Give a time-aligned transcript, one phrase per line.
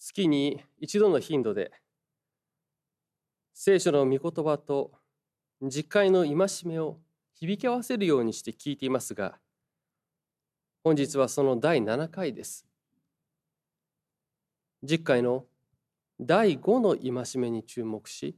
[0.00, 1.72] 月に一度の頻度で
[3.52, 4.92] 聖書の御言葉と
[5.60, 6.34] 実会の戒
[6.64, 6.96] めを
[7.34, 9.38] 響き合わせるようにして聞いていますが
[10.82, 12.64] 本日はその第7回です。
[14.82, 15.44] 実会の
[16.18, 18.34] 第5の戒めに注目し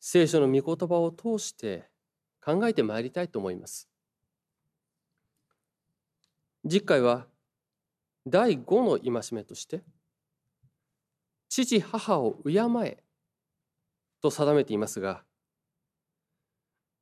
[0.00, 1.90] 聖書の御言葉を通して
[2.42, 3.90] 考えてまいりたいと思います。
[6.64, 7.26] 実会は
[8.26, 9.82] 第5の戒めとして
[11.50, 13.02] 父母を敬え
[14.22, 15.24] と定めていますが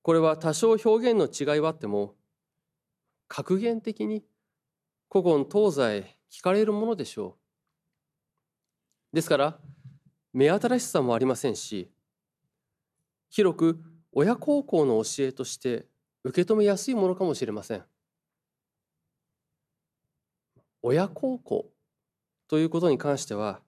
[0.00, 2.14] これは多少表現の違いはあっても
[3.28, 4.24] 格言的に
[5.12, 7.36] 古今東西聞かれるものでしょ
[9.12, 9.14] う。
[9.14, 9.58] ですから
[10.32, 11.90] 目新しさもありませんし
[13.28, 13.78] 広く
[14.12, 15.86] 親孝行の教えとして
[16.24, 17.84] 受け止めやすいものかもしれません。
[20.80, 21.70] 親孝行
[22.48, 23.60] ということに関しては、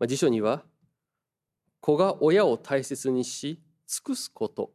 [0.00, 0.64] まあ、辞書には
[1.80, 4.72] 子が親を大切にし尽くすこと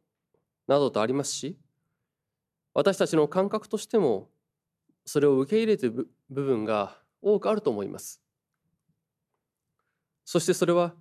[0.67, 1.57] などとありますし
[2.75, 4.29] 私たちの感覚としても
[5.03, 8.21] それを受け入れている部分が多くあると思います。
[10.25, 10.93] そしてそれは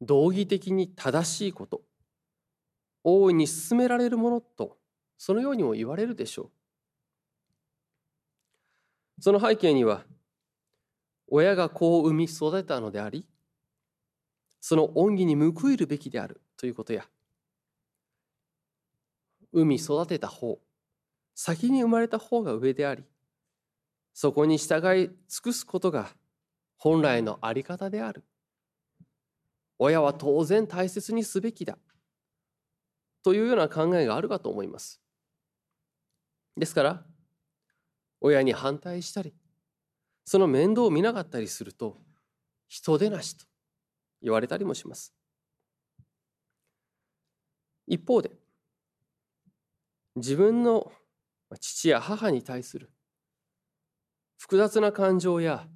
[0.00, 1.82] 道義的に正しいこと
[3.04, 4.76] 大いに進められるものと
[5.18, 6.50] そのようにも言われるでしょ
[9.18, 9.22] う。
[9.22, 10.04] その背景には
[11.28, 13.26] 親が子を産み育てたのであり
[14.60, 17.04] その恩義に報いるべきであるということや
[19.52, 20.58] 産み育てた方
[21.34, 23.04] 先に生まれた方が上であり
[24.12, 26.08] そこに従い尽くすことが
[26.76, 28.24] 本来の在り方である。
[29.78, 31.78] 親は当然大切にすべきだ
[33.22, 35.00] というような考えがあるかと思います。
[36.56, 37.04] ですから
[38.20, 39.32] 親に反対したり
[40.24, 41.98] その面倒を見なかったりすると
[42.66, 43.46] 人でなしと。
[44.22, 45.14] 言われたりもします。
[47.86, 48.30] 一方で
[50.16, 50.92] 自分の
[51.60, 52.90] 父や母に対する
[54.36, 55.66] 複雑な感情や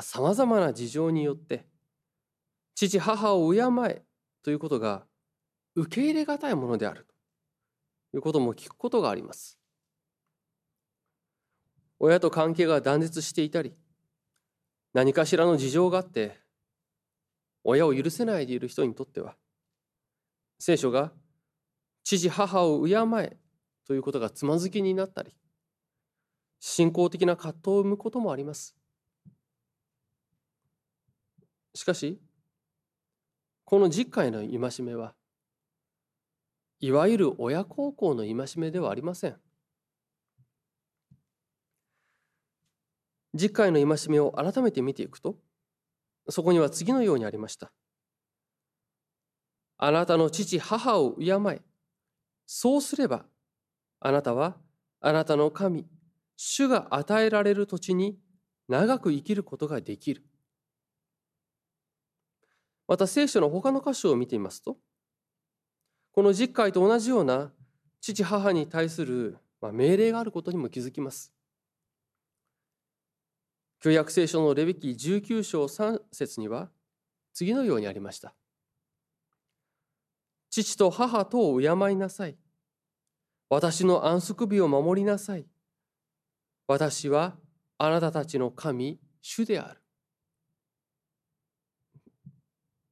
[0.00, 1.66] さまざ、まな事情によって
[2.74, 4.02] 父母を敬え
[4.42, 5.06] ということが
[5.74, 7.06] 受け入れがたいものである
[8.12, 9.58] ということも聞くことがあります。
[11.98, 13.74] 親と関係が断絶していたり
[14.92, 16.38] 何かしらの事情があって
[17.68, 19.36] 親を許せないでいる人にとっては
[20.60, 21.12] 聖書が
[22.04, 23.36] 父母を敬え
[23.84, 25.34] ということがつまずきになったり
[26.60, 28.76] 信仰的な葛藤を生むこともあります。
[31.74, 32.20] しかし
[33.64, 35.14] この実会の戒めは
[36.78, 39.36] いわゆる親孝行の戒めではありません。
[43.36, 45.36] 次回の戒めを改めて見ていくと
[46.28, 47.72] そこには次のようにありました。
[49.78, 51.60] あなたの父母を敬え
[52.46, 53.26] そうすれば
[54.00, 54.56] あなたは
[55.00, 55.86] あなたの神
[56.36, 58.18] 主が与えられる土地に
[58.68, 60.24] 長く生きることができる。
[62.88, 64.78] また聖書の他の箇所を見てみますと
[66.12, 67.52] この実会と同じような
[68.00, 71.35] 父母に対する命令があることにも気づきます。
[73.80, 76.70] 旧約聖書のレビキ19章3節には
[77.32, 78.34] 次のようにありました。
[80.50, 82.36] 父と母とを敬いなさい。
[83.50, 85.46] 私の安息日を守りなさい。
[86.66, 87.36] 私は
[87.78, 89.80] あなたたちの神、主である。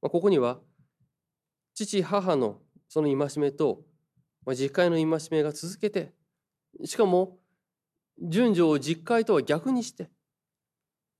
[0.01, 0.59] ここには
[1.73, 3.81] 父母のその戒めと
[4.45, 6.13] まあ実会の戒めが続けて
[6.83, 7.37] しかも
[8.21, 10.09] 順序を実会とは逆にして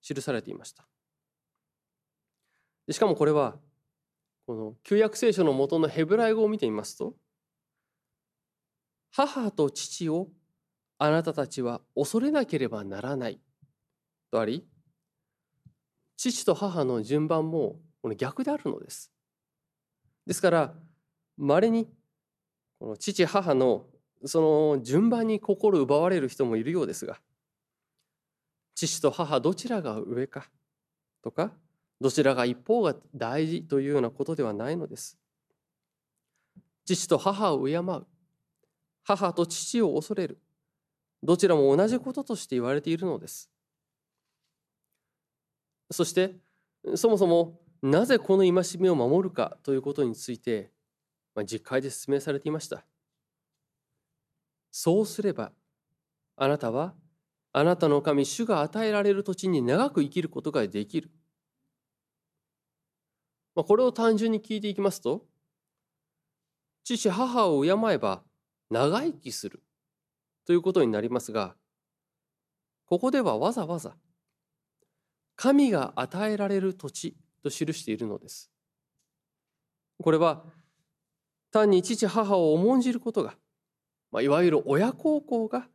[0.05, 0.85] 記されていました。
[2.91, 3.55] しかもこれは
[4.45, 7.15] この旧約聖書の元のヘブライ語を見てみますと
[9.11, 10.27] 母と父を
[10.99, 13.39] あなたたちは恐れなければならない
[14.29, 14.67] とあり
[16.15, 19.11] 父と母の順番もこの逆であるのです。
[20.27, 20.73] ですから
[21.37, 21.89] まれに
[22.79, 23.87] この父母の
[24.25, 24.41] そ
[24.75, 27.19] の順番に心奪われる人もいるようですが
[28.85, 30.49] 父と母どちらが上か
[31.21, 31.51] とか
[31.99, 35.17] どちらが一方が大事というようなことではないのです。
[36.85, 38.05] 父と母を敬う
[39.03, 40.39] 母と父を恐れる
[41.23, 43.49] どちらも同じこととして言われているのです。
[45.91, 46.35] そして
[46.95, 50.71] そもそもなぜこの戒めを守るかということについて、
[51.33, 52.85] まあ、実会で説明されていました。
[54.71, 55.51] そうすれば
[56.35, 56.93] あなたは
[57.57, 61.09] あなたの神主が与えられる土地に長く生きることができる。
[63.55, 65.25] まあ、これを単純に聞いていきますと
[66.83, 68.23] 父母を敬えば
[68.69, 69.63] 長生きする
[70.45, 71.55] ということになりますが
[72.87, 73.95] ここではわざわざ
[75.37, 78.51] 神が与えられる土地と記しているのです。
[80.03, 80.43] これは
[81.51, 83.35] 単に父母を重んじることが、
[84.11, 85.69] まあ、いわゆる親孝行が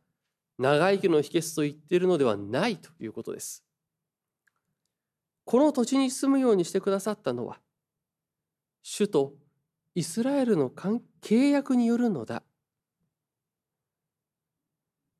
[0.61, 3.65] 長生きの秘訣と言っているのではないということです。
[5.43, 7.59] この土地に住むようにしてくださったのは
[8.83, 9.33] 主と
[9.95, 12.43] イスラエルの契約によるのだ。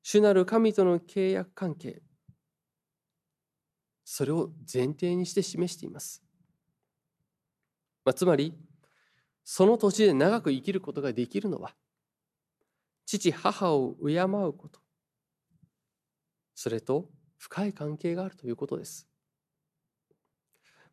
[0.04, 2.02] 主なる神との契約関係
[4.04, 6.22] それを前提にして示しています。
[8.04, 8.54] まあ、つまり
[9.44, 11.74] その土地で長く生きることができるのは
[13.06, 14.82] 父母を敬うこと
[16.62, 19.08] それと深い関係があるということです。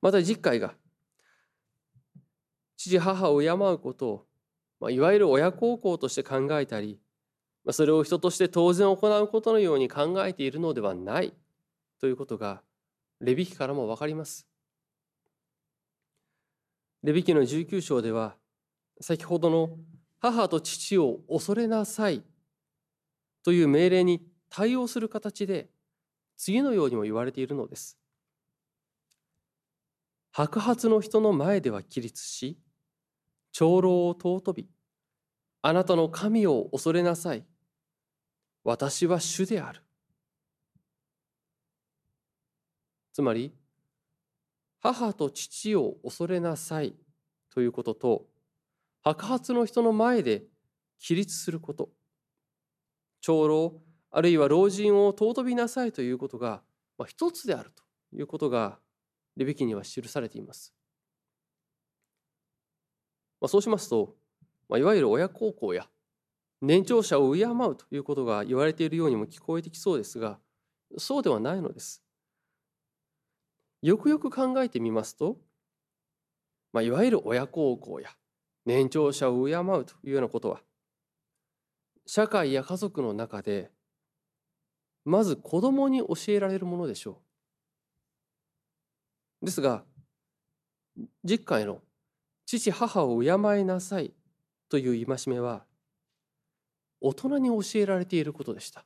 [0.02, 0.74] また実会が
[2.76, 4.26] 父母を敬うことを、
[4.80, 7.00] まあ、いわゆる親孝行として考えたり、
[7.64, 11.36] まあ、それを人として当然行うことのように考えているのではない
[12.00, 12.64] ということが
[13.22, 14.48] レビキからも分かります。
[17.04, 18.36] レビキの19章では
[19.02, 19.78] 先ほどの
[20.18, 22.24] 母と父を恐れなさい
[23.44, 25.70] という命令に対応する形で
[26.38, 27.98] 次のようにも言われているのです。
[30.32, 32.58] 白髪の人の前では起立し
[33.52, 34.70] 長老を尊び
[35.62, 37.46] あなたの神を恐れなさい。
[38.64, 39.84] 私は主である。
[43.12, 43.54] つまり
[44.80, 46.96] 母と父を恐れなさい
[47.50, 48.26] ということと
[49.02, 50.44] 白髪の人の前で
[51.00, 51.90] 起立すること。
[53.22, 53.82] 長老
[54.12, 56.62] あるいは老人を尊びなさいということが、
[56.98, 57.84] まあ、一つであると
[58.16, 58.80] いうことが
[59.36, 60.74] レビキには記されています。
[63.40, 64.16] まあ、そうしますと、
[64.68, 65.88] まあ、いわゆる親孝行や
[66.62, 70.40] 年長者を敬うということが言われているようにも聞こえてきそうですが
[70.98, 72.04] そうではないのです。
[73.82, 75.38] よくよく考えてみますと、
[76.74, 78.10] まあ、いわゆる親孝行や
[78.66, 80.62] 年長者を敬うというようなことは
[82.06, 83.72] 社会や家族の中で
[85.06, 87.22] まず子供に教えられるものでしょ
[89.42, 89.46] う。
[89.46, 89.86] ですが
[91.24, 91.82] 実会の
[92.46, 93.28] 「父母を敬
[93.62, 94.14] いなさい」
[94.70, 95.66] という戒めは
[97.00, 98.86] 大人に教えられていることでした。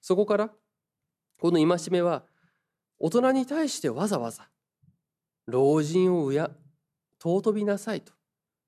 [0.00, 0.54] そこから
[1.38, 2.26] この戒めは
[2.98, 4.50] 大人に対してわざわざ
[5.46, 6.50] 老人を敬
[7.20, 8.12] 尊びなさいと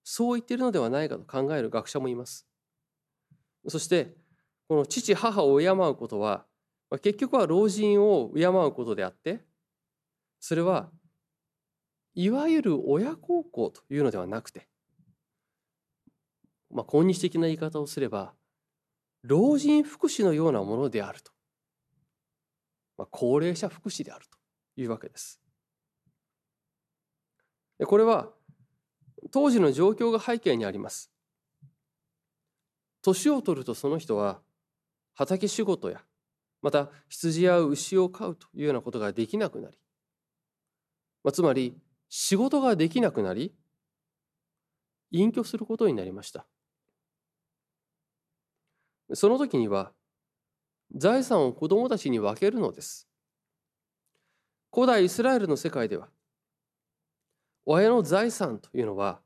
[0.03, 2.47] そう言っているのではないかと考える学者もいます。
[3.69, 4.17] そして
[4.71, 6.45] この父母を敬うことは
[7.03, 9.41] 結局は老人を敬うことであって
[10.39, 10.91] それは
[12.15, 14.69] いわゆる親孝行というのではなくて、
[16.73, 18.33] まあ、今日的な言い方をすれば
[19.25, 21.33] 老人福祉のようなものであると、
[22.97, 24.39] まあ、高齢者福祉であると
[24.81, 25.41] いうわけです。
[27.89, 28.29] これは
[29.33, 31.11] 当時の状況が背景にあります。
[33.03, 34.39] 年を取るとその人は
[35.21, 36.01] 畑仕事や
[36.63, 39.77] また羊や牛を飼うというようなことができなくなり、
[41.23, 41.77] まあ、つまり
[42.09, 43.55] 仕事ができなくなり
[45.11, 46.47] 隠居することになりました。
[49.13, 49.93] その時には
[50.97, 53.07] 財産を子供たちに分けるのです。
[54.73, 56.09] 古代イスラエルの世界では
[57.67, 59.21] 親の財産というのは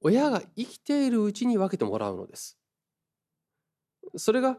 [0.00, 2.58] 親が生きているうちに分けてもらうのです。
[4.16, 4.58] それが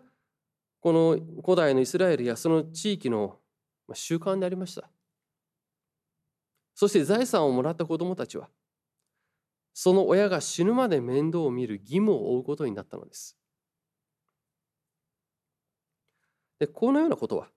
[0.80, 3.40] この古代のイスラエルやその地域の
[3.94, 4.90] 習慣でありました。
[6.76, 8.50] そして財産をもらった子どもたちは
[9.74, 13.38] その親が死ぬまで面倒を見る義務を負うことになったのです。
[16.60, 17.50] でこのようなことは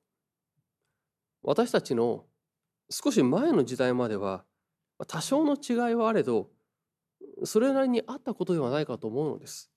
[1.43, 2.25] 私たちの
[2.91, 4.45] 少し前の時代までは
[5.07, 6.51] 多少の違いはあれど
[7.45, 9.71] それなりにあったことではないかと思うのです。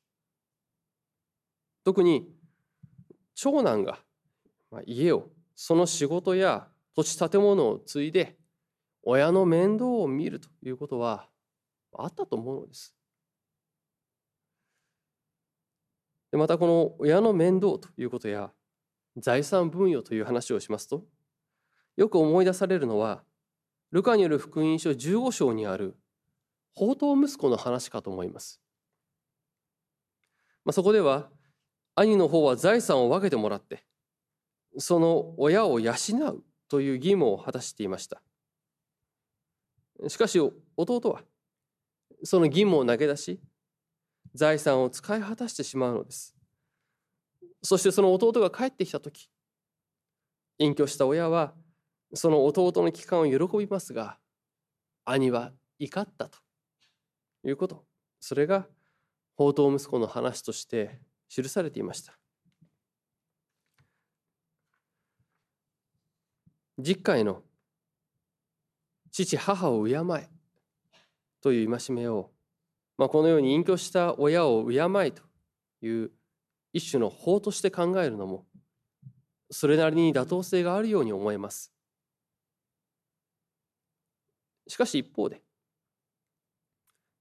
[1.83, 2.27] 特に
[3.35, 3.99] 長男が
[4.85, 8.37] 家をその仕事や土地建物を継いで
[9.03, 11.27] 親の面倒を見るということは
[11.95, 12.95] あったと思うのです。
[16.31, 18.51] でまたこの親の面倒ということや
[19.17, 21.03] 財産分与という話をしますと
[21.95, 23.23] よく思い出されるのは
[23.91, 25.95] ルカによる福音書15章にある
[26.73, 28.59] 宝刀息子の話かと思います。
[30.65, 31.29] まあ、そこでは
[31.95, 33.83] 兄の方は財産を分けてもらって
[34.77, 38.21] その親を養うという義務を果たしていました。
[40.07, 40.39] しかし
[40.75, 41.21] 弟は
[42.23, 43.39] その義務を投げ出し
[44.33, 46.35] 財産を使い果たしてしまうのです。
[47.61, 49.29] そしてその弟が帰ってきた時
[50.57, 51.53] 隠居した親は
[52.13, 54.17] その弟の帰還を喜びますが
[55.05, 56.39] 兄は怒ったと
[57.43, 57.85] いうこと。
[58.19, 58.67] それが
[59.37, 60.99] 宝刀息子の話として
[61.33, 62.13] 記されていました
[66.77, 67.41] 実会の
[69.11, 70.29] 父母を敬え
[71.41, 72.31] という戒めを、
[72.97, 75.23] まあ、このように隠居した親を敬えと
[75.81, 76.11] いう
[76.71, 78.45] 一種の法として考えるのも
[79.51, 81.71] それなりに妥当性があるように思えます。
[84.67, 85.43] しかし一方で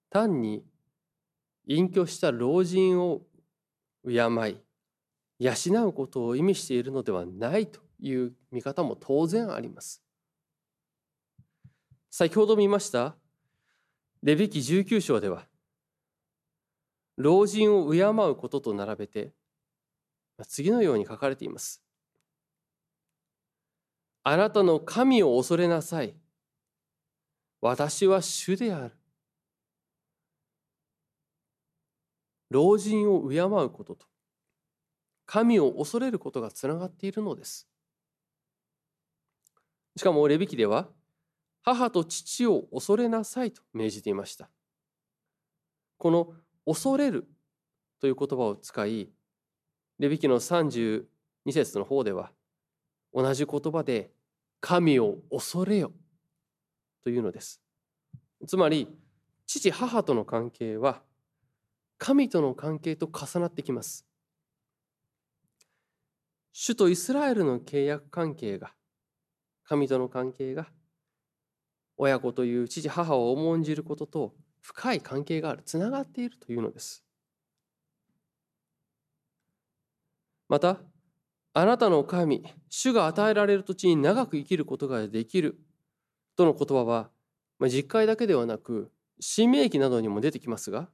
[0.09, 0.65] 単に
[1.67, 3.23] 隠居した老人を
[4.07, 4.15] 敬
[4.51, 4.57] い
[5.39, 10.03] 養うことを意味しているのではないという見方も当然あります。
[12.11, 13.17] 先ほど見ました
[14.23, 15.47] レビ記19章では
[17.17, 19.33] 老人を敬うことと並べて
[20.47, 21.83] 次のように書かれています。
[24.25, 26.15] あなたの神を恐れなさい。
[27.61, 28.95] 私は主である。
[32.53, 34.07] 老人を敬うことと
[35.27, 37.67] 神を恐れることがつながっているのです。
[39.97, 40.89] しかもレビ記では
[41.63, 44.51] 母と父を恐れなさいと命じていました。
[45.97, 46.35] この
[46.67, 47.27] 恐れる
[48.01, 49.09] という言葉を使い
[49.99, 51.05] レビ記の32
[51.51, 52.33] 節の方では
[53.15, 54.11] 同じ言葉で
[54.61, 55.93] 神を恐れよ
[57.05, 57.63] というのです。
[58.47, 58.89] つまり
[59.47, 61.03] 父母との関係は
[62.05, 64.05] 神との関係と重なってきます。
[66.53, 68.73] 主とイスラエルの契約関係が
[69.63, 70.67] 神との関係が
[71.97, 77.05] 親子という父母を重んじることと深い関係があるつながっているというのです。
[80.49, 80.81] また
[81.53, 85.57] あなたの神主が与えられる土地に長く生きることができる
[86.35, 87.11] との言葉は、
[87.61, 88.91] まあ、実会だけではなく
[89.21, 90.89] 新明記などにも出てきますが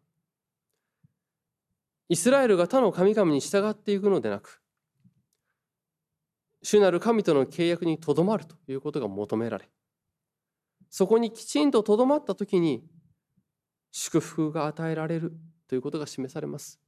[2.08, 4.62] イスラエルが他の神々に従っていくのでなく
[6.62, 9.68] 主なる神との契約にとどまるということが求められ
[10.90, 12.82] そこにきちんととどまった時に
[13.92, 15.32] 祝福が与えられる
[15.68, 16.80] ということが示されます。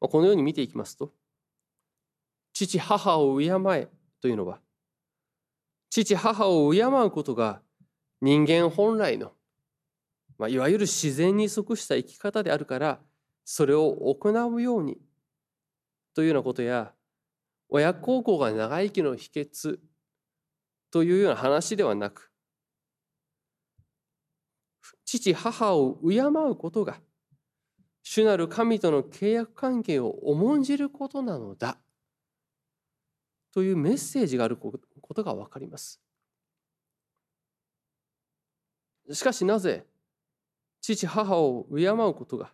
[0.00, 1.12] このように見ていきますと
[2.52, 3.88] 父母を敬え
[4.20, 4.60] というのは
[5.90, 7.60] 父母を敬うことが
[8.20, 9.32] 人間本来の、
[10.38, 13.00] まあ、いわゆる自然に即した生き方であるから
[13.44, 14.98] それを行うように
[16.14, 16.92] というようなことや
[17.68, 19.78] 親孝行が長生きの秘訣
[20.90, 22.30] というような話ではなく
[25.04, 26.98] 父母を敬うことが
[28.02, 31.78] 主なる神との契約関係を重んじることなのだ
[33.52, 34.72] というメッセージがあるこ
[35.14, 36.00] とが分かります。
[39.12, 39.86] しかしなぜ
[40.94, 42.52] 父母を敬うことが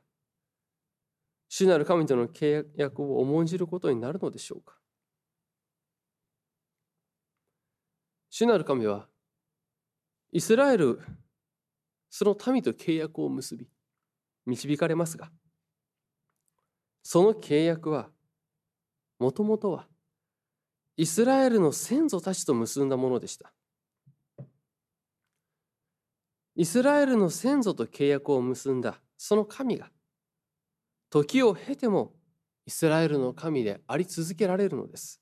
[1.50, 4.74] 主なる神との契約を重んじることになるのでしょうか
[8.30, 9.06] 主なる神は
[10.32, 11.02] イスラエル
[12.08, 13.68] その民と契約を結び
[14.46, 15.30] 導かれますが
[17.02, 18.08] その契約は
[19.18, 19.86] もともとは
[20.96, 23.52] イスラエルの先祖たちと結んだものでした。
[26.54, 29.90] イスラエルの先祖と契約を結んだその神が
[31.10, 32.12] 時を経ても
[32.66, 35.20] イスラエルの神であり続けられるのです。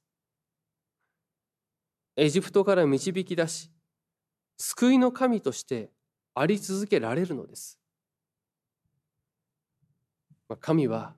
[2.17, 3.71] エジプトから導き出し
[4.57, 5.91] 救いの神として
[6.35, 7.79] あり続けられるのです。
[10.61, 11.15] 神は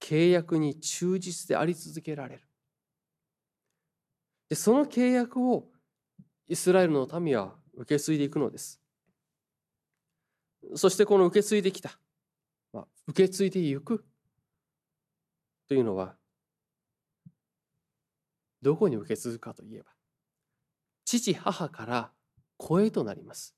[0.00, 2.42] 契約に忠実であり続けられる。
[4.48, 5.68] でその契約を
[6.48, 8.81] イスラエルの民は受け継いでいくのです。
[10.74, 11.98] そしてこの受け継いできた、
[12.72, 14.04] まあ、受け継いでいく
[15.68, 16.14] というのは
[18.60, 19.86] どこに受け継ぐかといえば
[21.04, 22.10] 父母から
[22.56, 23.54] 子へとなります。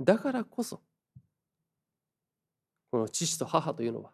[0.00, 0.80] だからこそ
[2.90, 4.10] この父と母というのは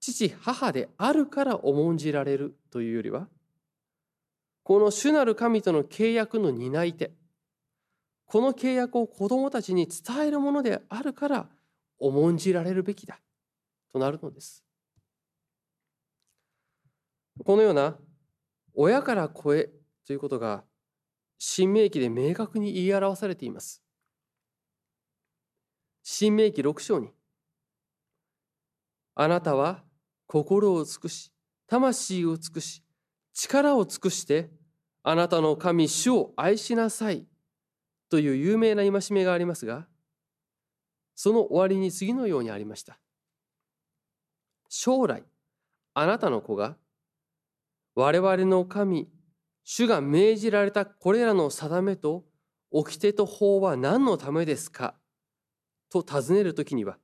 [0.00, 3.28] 父母であるから重んじられるというよりは
[4.62, 7.12] この主なる神との契約の担い手
[8.28, 11.48] この契約を子供たちに伝えるものであるから
[11.98, 13.18] 重んじられるべきだ
[13.90, 14.62] となるのです。
[17.42, 17.96] このような
[18.74, 19.70] 親から子へ
[20.06, 20.62] ということが
[21.38, 23.82] 新明記で明確に言い表されています。
[26.02, 27.08] 新明記6章に
[29.14, 29.84] あなたは
[30.26, 31.32] 心を尽くし
[31.66, 32.82] 魂を尽くし
[33.32, 34.50] 力を尽くして
[35.02, 37.26] あなたの神主を愛しなさい
[38.08, 39.86] という有名な戒めがありますが
[41.14, 42.98] その終わりに次のようにありました。
[44.68, 45.24] 将来
[45.94, 46.76] あなたの子が
[47.94, 49.08] 我々の神
[49.64, 52.24] 主が命じられたこれらの定めと
[52.70, 54.94] 掟と法は何のためですか
[55.90, 56.98] と尋ねるときには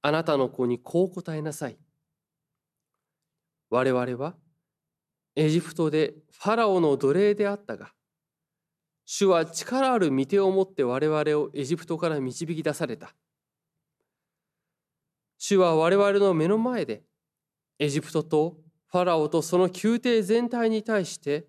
[0.00, 1.76] あなたの子にこう答えなさい。
[3.70, 4.34] 我々は
[5.36, 7.92] エジプトでファラオの奴隷であったが
[9.06, 13.14] 主は力ある御手を持って我々をエジプトから導き出された
[15.38, 17.02] 主は我々の目の前で
[17.78, 18.56] エジプトと
[18.90, 21.46] ファラオとその宮廷全体に対して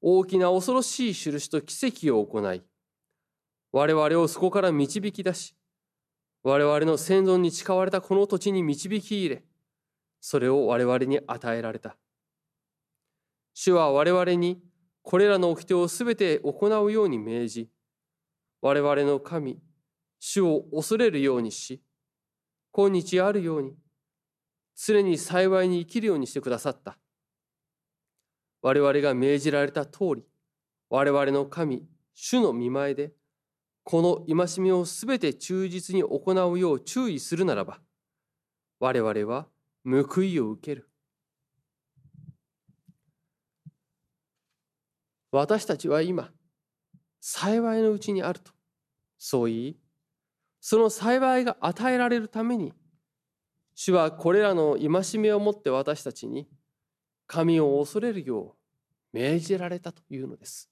[0.00, 2.62] 大きな恐ろしい印と奇跡を行い
[3.72, 5.54] 我々をそこから導き出し
[6.42, 9.42] 我々の先祖に誓われたこの土地に導き入れ
[10.26, 11.98] それを我々に与えられた。
[13.52, 14.58] 主は我々に
[15.04, 17.70] これらの掟をすべて行うように命じ、
[18.62, 19.60] 我々の神、
[20.18, 21.82] 主を恐れるようにし、
[22.72, 23.76] 今日あるように、
[24.74, 26.98] 常に幸いに生きるようにしてくださった。
[28.62, 30.24] 我々が命じられた通り、
[30.88, 33.12] 我々の神、主の見前で、
[33.82, 37.78] この戒めをすべて忠実に行うよう注意するならば、
[38.80, 39.48] 我々は
[39.84, 40.88] 報いを受ける
[45.34, 46.30] 私たちは今
[47.20, 48.52] 幸いのうちにあると
[49.18, 49.76] そう言い
[50.60, 52.72] その幸いが与えられるために
[53.74, 56.46] 主はこれらの戒めをもって私たちに
[57.26, 58.54] 神を恐れるよ
[59.12, 60.70] う命じられたというのです。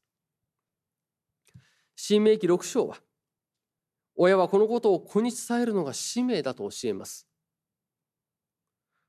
[1.96, 2.98] 新明記6章は
[4.14, 7.26] 親はこのことを子に伝えるのが使命だと教えます。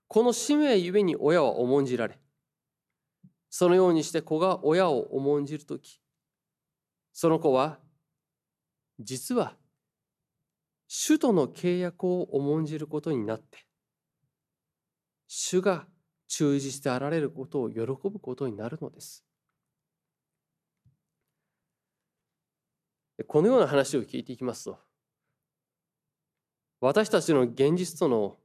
[0.08, 2.20] この使命ゆえに親は重んじられ、
[3.56, 6.02] そのようにして子が親を重んじるとき、
[7.12, 7.78] その子は、
[9.00, 9.56] 実は、
[10.88, 13.60] 主との契約を重んじることになって、
[15.28, 15.86] 主が
[16.28, 19.24] 忠実であられることを喜ぶことになるのです。
[23.28, 24.80] このような話を聞いていきますと、
[26.82, 28.40] 私たちの現実との、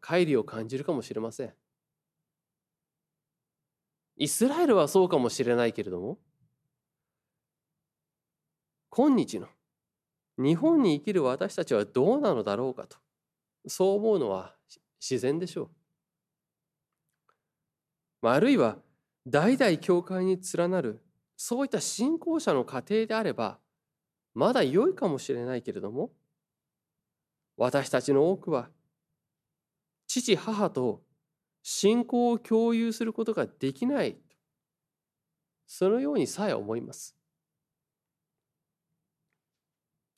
[0.00, 1.54] 乖離を感じるかもしれません。
[4.16, 6.18] イスラエルはそうかもしれないけれども、
[8.90, 9.48] 今日の
[10.38, 12.96] 日本に生きる私たちはどうなのだろうかと、
[13.66, 14.54] そう思うのは
[15.00, 15.70] 自然でしょう。
[18.22, 18.78] あ、あるいは
[19.26, 21.02] 代々教会に連なる
[21.36, 23.58] そういった信仰者の家庭であれば
[24.34, 26.10] まだ良いかもしれないけれども
[27.56, 28.68] 私たちの多くは
[30.06, 31.02] 父母と
[31.66, 34.18] 信仰を共有することができない。
[35.66, 37.16] そのようにさえ思います。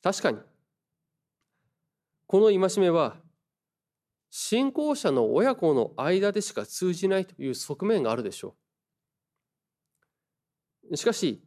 [0.03, 0.39] 確かに。
[2.27, 3.17] この戒めは
[4.29, 8.57] 信仰者の親子の間でしか通じないという側面があるでしょ
[10.91, 10.97] う。
[10.97, 11.45] しかし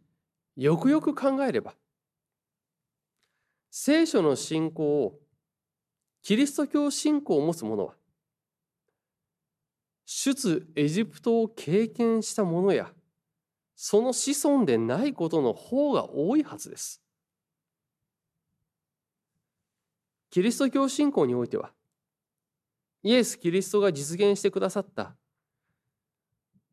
[0.55, 1.75] よくよく考えれば
[3.69, 5.19] 聖書の信仰を
[6.21, 7.98] キリスト教信仰を持つ者は
[10.11, 12.91] 出エジプトを経験した者や
[13.75, 17.03] その子孫でないことの方が多いはずです。
[20.31, 21.73] キリスト教信仰においては
[23.03, 25.15] イエス・キリストが実現してくださった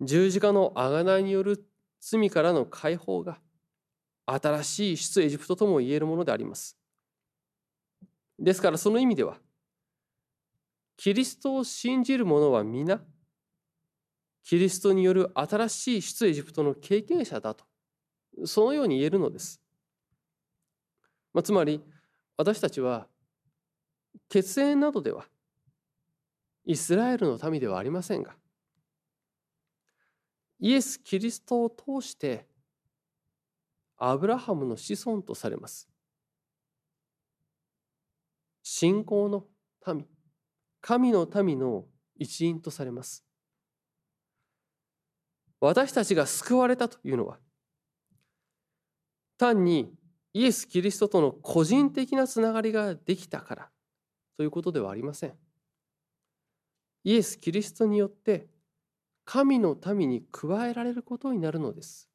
[0.00, 1.62] 十字架の贖いによる
[2.00, 3.38] 罪からの解放が
[4.24, 6.78] 新しい出エジプトとも言えるものであります。
[8.38, 9.36] ですからその意味では
[10.96, 13.02] キリストを信じる者は皆
[14.46, 17.64] キリストによる新しい出エジプトの経験者だと
[18.44, 19.60] そのように言えるのです。
[21.34, 21.82] まあ、つまり
[22.36, 23.08] 私たちは
[24.28, 25.24] 血縁などでは
[26.64, 28.36] イスラエルの民ではありませんが
[30.60, 32.46] イエス・キリストを通して
[33.98, 35.88] アブラハムの子孫とされます。
[38.62, 39.44] 信仰の
[39.92, 40.06] 民
[40.80, 43.25] 神の民の一員とされます。
[45.60, 47.38] 私たちが救われたというのは
[49.38, 49.92] 単に
[50.32, 53.70] イエス・キリストとの個人的なつながりができたから
[54.36, 55.34] ということではありません。
[57.04, 58.48] イエス・キリストによって
[59.24, 62.10] 神の民に加えられることになるのです。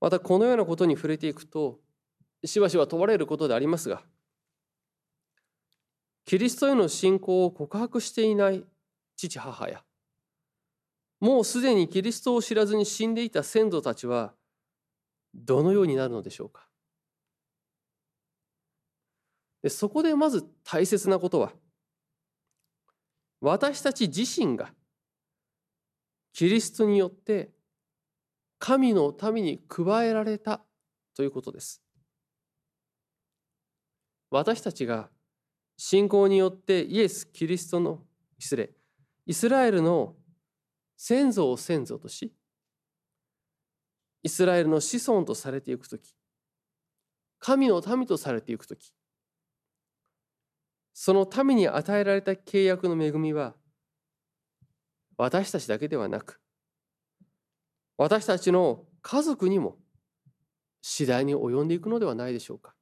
[0.00, 1.80] またこのようなことに触れていくと
[2.44, 4.02] しばしば問われることでありますが
[6.24, 8.64] キリストへの信仰を告白していない
[9.16, 9.82] 父母や
[11.20, 14.34] もうすでにキリストを知らずに死んでいた先祖たちは
[15.34, 16.68] どのようになるのでしょうか？
[19.62, 21.52] でそこでまず大切なことは
[23.40, 24.70] 私たち自身が
[26.32, 27.50] キリストによって
[28.60, 30.60] 神の民に加えられた
[31.16, 31.82] ということです。
[34.30, 35.08] 私たちが
[35.76, 38.04] 信仰によってイエス・キリストの
[38.38, 38.70] 失礼
[39.26, 40.14] イスラエルの
[40.98, 42.34] 先祖を先祖とし
[44.24, 46.14] イスラエルの子孫とされていく時
[47.38, 48.92] 神の民とされていく時
[50.92, 53.54] その民に与えられた契約の恵みは
[55.16, 56.40] 私たちだけではなく
[57.96, 59.78] 私たちの家族にも
[60.82, 62.74] 次第に及んでいくのではないでしょうか。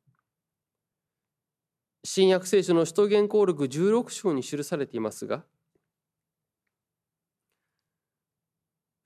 [2.05, 5.45] 新約聖書の使徒言行録16章に記されていますが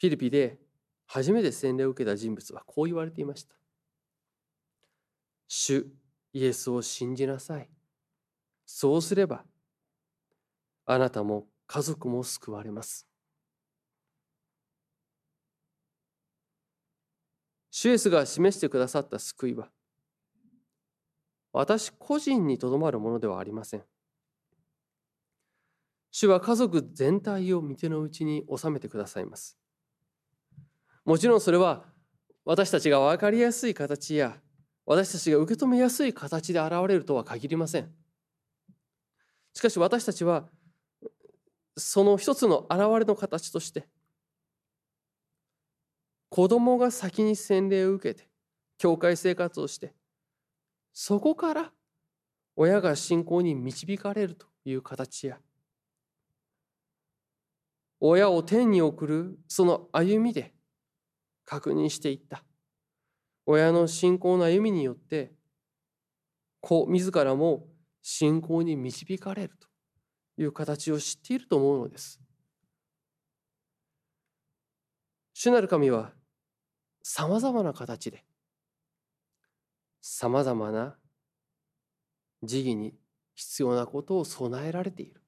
[0.01, 0.59] フィリピで
[1.07, 3.55] 初めて洗礼を受けた人物はこう言われていました。
[5.47, 5.87] 主
[6.33, 7.69] イエスを信じなさい。
[8.65, 9.45] そうすれば
[10.87, 13.07] あなたも家族も救われます。
[17.71, 19.69] シュエスが示してくださった救いは
[21.53, 23.85] 私個人にとどまるものではありません。
[26.11, 29.60] 主は家族全体を見てのうちに収めてくださいます。
[31.11, 31.83] もちろんそれは
[32.44, 34.37] 私たちが分かりやすい形や
[34.87, 37.90] 私たちが受け止めやすい形で現れるとは限りません。
[39.53, 40.44] しかし私たちは
[41.77, 43.88] その一つの現れの形として
[46.29, 48.29] 子供が先に洗礼を受けて
[48.79, 49.92] 教会生活をして
[50.92, 51.73] そこから
[52.55, 55.38] 親が信仰に導かれるという形や
[57.99, 60.55] 親を天に送るその歩みで
[61.51, 62.45] 確認していった。
[63.45, 65.33] 親の信仰の歩みによって
[66.61, 67.67] 子自らも
[68.03, 69.67] 信仰に導かれると
[70.41, 72.21] いう形を知っていると思うのです。
[75.35, 76.13] 主なる神は
[77.03, 78.25] さまざまな形で
[80.01, 80.97] さまざまな
[82.45, 82.95] 時義に
[83.35, 85.21] 必要なことを備えられている。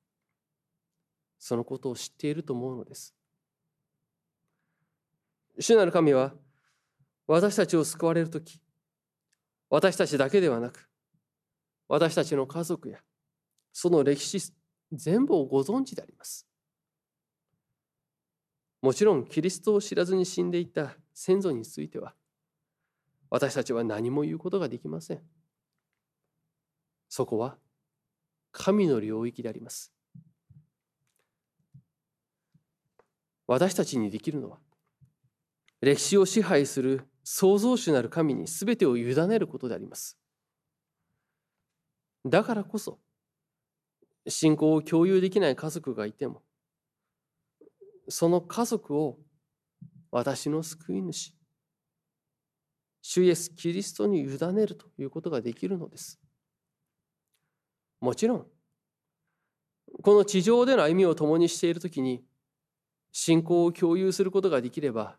[1.41, 3.17] そのことを知っていると思うのです。
[5.59, 6.33] 主なる神は
[7.27, 8.61] 私たちを救われる時
[9.69, 10.89] 私たちだけではなく
[11.89, 12.99] 私たちの家族や
[13.73, 14.53] その歴史
[14.93, 16.47] 全部をご存知であります。
[18.83, 22.15] もちろんキリストを知らずに死んでいた先祖については
[23.31, 25.23] 私たちは何も言うことができません。
[27.09, 27.57] そこは
[28.51, 29.93] 神の領域であります。
[33.47, 34.59] 私たちにできるのは
[35.83, 40.17] 歴史を支配する創造主なる神に全てを委ねることであります。
[42.25, 43.01] だからこそ
[44.29, 46.43] 信仰を共有できない家族がいても
[48.09, 49.19] その家族を
[50.13, 51.35] 私の救い主
[53.01, 56.21] 主イエス・キリストに委ねるということができるのです。
[58.01, 58.47] もちろん
[60.03, 62.25] この地上での歩みを共にしている時に
[63.11, 65.19] 信仰を共有することができれば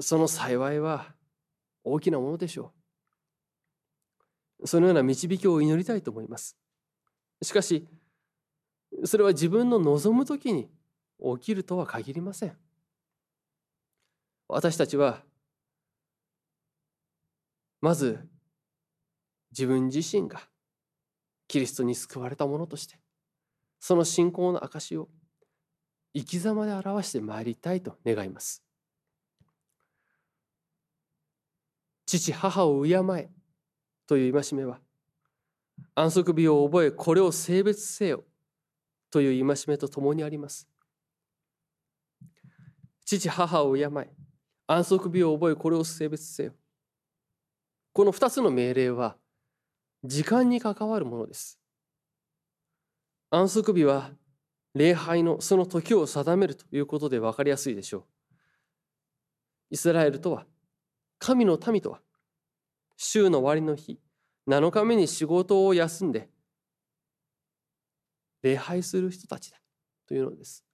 [0.00, 1.14] その幸いは
[1.84, 2.72] 大きなものでしょ
[4.60, 4.66] う。
[4.66, 6.56] そのような導きを祈りたいと思います。
[7.42, 7.86] しかし
[9.04, 10.70] それは自分の望む時に
[11.38, 12.56] 起きるとは限りません。
[14.48, 15.22] 私たちは
[17.80, 18.18] まず
[19.50, 20.40] 自分自身が
[21.48, 22.98] キリストに救われたものとして
[23.80, 25.08] その信仰の証を
[26.14, 28.64] 生き様で表してまいりたいと願います。
[32.06, 33.30] 父母を敬え
[34.06, 34.80] という戒めは
[35.94, 38.24] 安息日を覚えこれを性別せよ
[39.10, 40.68] という戒めとともにあります。
[43.04, 44.10] 父母を敬え
[44.66, 46.52] 安息日を覚えこれを性別せよ。
[47.92, 49.16] この2つの命令は
[50.02, 51.58] 時間に関わるものです。
[53.30, 54.10] 安息日は
[54.74, 58.04] 礼拝のその時を定めるということで分かりやすいでしょう。
[59.70, 60.46] イスラエルとは
[61.18, 62.00] 神の民とは
[62.96, 63.98] 週の終わりの日
[64.48, 66.28] 7日目に仕事を休んで
[68.42, 69.58] 礼拝する人たちだ
[70.06, 70.64] というのです。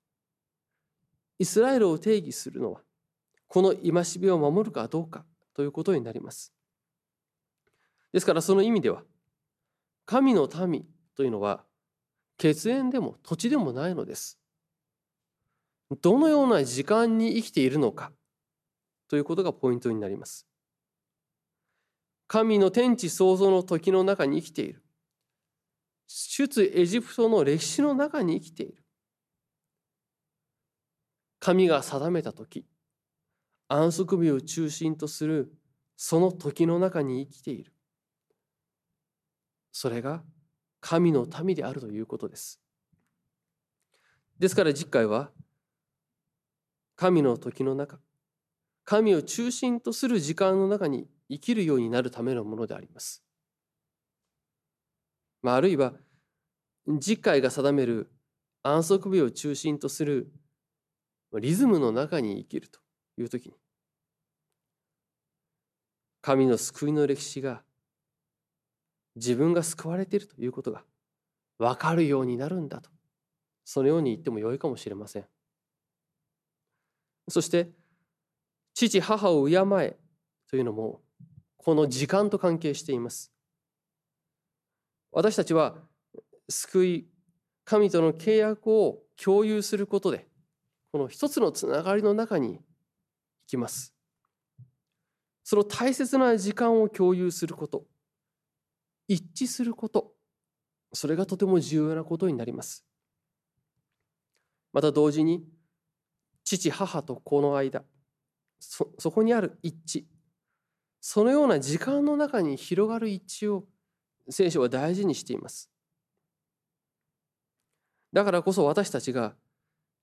[1.38, 2.80] イスラエルを定義するのは
[3.46, 5.24] この戒めを守るかどうか
[5.54, 6.52] ということになります。
[8.12, 9.02] ですからその意味では
[10.04, 10.84] 神の民
[11.16, 11.64] というのは
[12.38, 14.38] 血縁でも土地でもないのです。
[16.02, 18.12] どのような時間に生きているのか
[19.10, 20.46] ということがポイントになります。
[22.28, 24.84] 神の天地創造の時の中に生きている。
[26.06, 28.84] 出エジプトの歴史の中に生きている。
[31.40, 32.64] 神が定めた時、
[33.66, 35.52] 安息日を中心とする
[35.96, 37.72] その時の中に生きている。
[39.72, 40.22] それが
[40.80, 42.60] 神の民であるということです。
[44.38, 45.32] ですから実会は
[46.94, 47.98] 神の時の中
[48.84, 53.22] 神を中心とする時間の中に生きるようになるためのものであります。
[55.42, 55.94] まあ、あるいは
[56.86, 58.10] 実会が定める
[58.62, 60.30] 安息日を中心とする
[61.38, 62.80] リズムの中に生きると
[63.16, 63.54] いう時に
[66.20, 67.62] 神の救いの歴史が
[69.16, 70.84] 自分が救われているということが
[71.58, 72.90] 分かるようになるんだと
[73.64, 75.26] そのように言ってもよいかもしれません
[77.28, 77.70] そして
[78.88, 79.98] 父母を敬え
[80.48, 81.02] というのも
[81.58, 83.30] この時間と関係しています。
[85.12, 85.76] 私たちは
[86.48, 87.08] 救い
[87.64, 90.26] 神との契約を共有することで
[90.92, 92.62] この一つのつながりの中に行
[93.46, 93.94] きます。
[95.44, 97.84] その大切な時間を共有すること
[99.08, 100.14] 一致すること
[100.94, 102.86] それがとても重要なことになります。
[104.72, 105.44] また同時に
[106.44, 107.84] 父母と子の間
[108.60, 110.04] そそこにある一致。
[111.00, 113.64] そのような時間の中に広がる一致を
[114.28, 115.70] 聖書は大事にしています。
[118.12, 119.34] だからこそ私たちが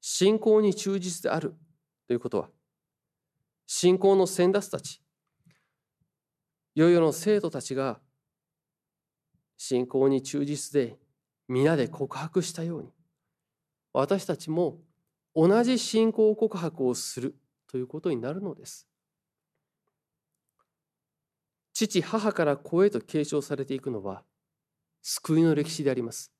[0.01, 1.55] 信仰に忠実である
[2.07, 2.49] ということは
[3.65, 5.01] 信仰の先達たち
[6.75, 7.99] いよいよの生徒たちが
[9.57, 10.97] 信仰に忠実で
[11.47, 12.89] 皆で告白したように
[13.93, 14.77] 私たちも
[15.35, 17.35] 同じ信仰告白をする。
[17.67, 18.87] ということになるのです。
[21.73, 24.23] 父母から子へと継承されていくのは
[25.03, 26.31] 救いの歴史であります。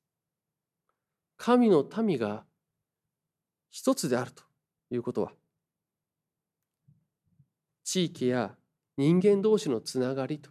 [1.38, 2.46] 神の民が
[3.70, 4.44] 一つであると
[4.90, 5.32] いうことは
[7.84, 8.56] 地域や
[8.98, 10.50] 人間同士のつながりと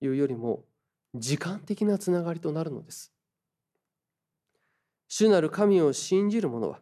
[0.00, 0.64] いうよりも
[1.14, 3.12] 時間的なつながりとなるのです。
[5.08, 6.80] 主なる神を信じる者は、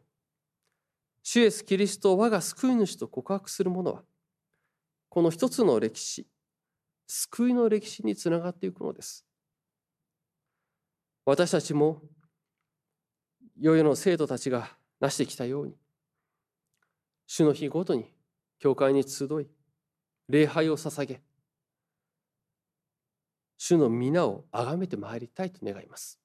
[1.22, 4.02] 主イエス・キリストを我が救い主と告白する者は、
[5.08, 6.26] この一つの歴史、
[7.06, 9.24] 救いの歴史につながっていくのです。
[11.24, 12.02] 私たちも、
[13.56, 15.76] いよいよの生徒たちがなしてきたように、
[17.26, 18.12] 主の日ごとに
[18.58, 19.48] 教会に集い、
[20.28, 21.22] 礼拝を捧げ、
[23.58, 26.21] 主の皆を崇めてまいりたいと願います。